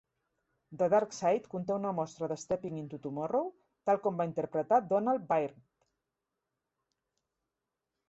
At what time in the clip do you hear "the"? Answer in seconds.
0.77-0.85